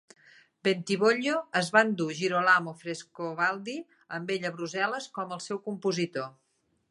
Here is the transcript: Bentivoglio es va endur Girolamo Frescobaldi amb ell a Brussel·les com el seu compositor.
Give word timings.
Bentivoglio 0.67 1.33
es 1.59 1.67
va 1.75 1.83
endur 1.87 2.07
Girolamo 2.21 2.73
Frescobaldi 2.79 3.77
amb 4.19 4.35
ell 4.37 4.49
a 4.51 4.53
Brussel·les 4.57 5.11
com 5.19 5.35
el 5.37 5.45
seu 5.51 5.61
compositor. 5.69 6.35